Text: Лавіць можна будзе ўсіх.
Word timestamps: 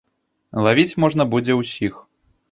Лавіць 0.67 0.95
можна 1.03 1.23
будзе 1.33 1.53
ўсіх. 1.59 1.93